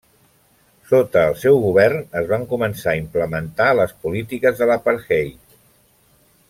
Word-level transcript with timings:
Sota 0.91 1.25
el 1.31 1.35
seu 1.41 1.59
govern 1.65 2.01
es 2.21 2.31
van 2.33 2.47
començar 2.55 2.91
a 2.95 3.01
implementar 3.03 3.69
les 3.81 3.95
polítiques 4.07 4.61
de 4.63 4.73
l'apartheid. 4.73 5.59